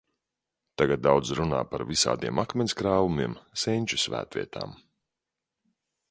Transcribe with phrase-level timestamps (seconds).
[0.81, 4.73] Tagad daudz runā par visādiem akmens krāvumiem, senču svētvietām.